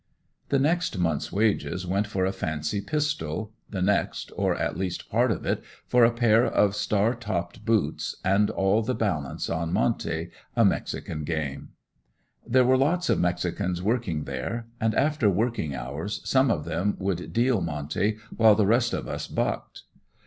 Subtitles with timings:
[0.49, 5.29] The first month's wages went for a fancy pistol, the next, or at least part
[5.31, 10.31] of it, for a pair of star topped boots and all the balance on "monte,"
[10.55, 11.73] a mexican game.
[12.47, 17.31] There were lots of mexicans working there and after working hours some of them would
[17.31, 19.83] "deal" monte while the rest of us "bucked."